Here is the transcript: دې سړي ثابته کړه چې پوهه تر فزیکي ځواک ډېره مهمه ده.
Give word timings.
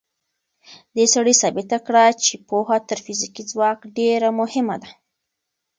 دې 0.95 1.05
سړي 1.13 1.33
ثابته 1.41 1.77
کړه 1.87 2.05
چې 2.23 2.33
پوهه 2.47 2.77
تر 2.89 2.97
فزیکي 3.05 3.43
ځواک 3.51 3.79
ډېره 3.97 4.29
مهمه 4.39 4.75
ده. 4.83 4.89